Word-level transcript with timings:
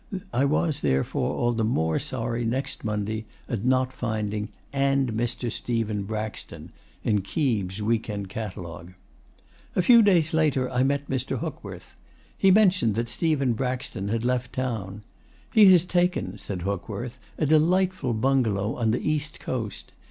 I 0.33 0.45
was, 0.45 0.81
therefore, 0.81 1.35
all 1.35 1.53
the 1.53 1.63
more 1.63 1.99
sorry, 1.99 2.43
next 2.43 2.83
Monday, 2.83 3.25
at 3.47 3.63
not 3.63 3.93
finding 3.93 4.49
'and 4.73 5.13
Mr. 5.13 5.51
Stephen 5.51 6.05
Braxton' 6.05 6.71
in 7.03 7.21
Keeb's 7.21 7.83
week 7.83 8.09
end 8.09 8.27
catalogue. 8.27 8.93
A 9.75 9.83
few 9.83 10.01
days 10.01 10.33
later 10.33 10.67
I 10.71 10.81
met 10.81 11.07
Mr. 11.07 11.37
Hookworth. 11.37 11.95
He 12.35 12.49
mentioned 12.49 12.95
that 12.95 13.09
Stephen 13.09 13.53
Braxton 13.53 14.07
had 14.07 14.25
left 14.25 14.53
town. 14.53 15.03
'He 15.53 15.71
has 15.71 15.85
taken,' 15.85 16.39
said 16.39 16.63
Hookworth, 16.63 17.19
'a 17.37 17.45
delightful 17.45 18.13
bungalow 18.15 18.77
on 18.77 18.89
the 18.89 19.07
east 19.07 19.39
coast. 19.39 19.91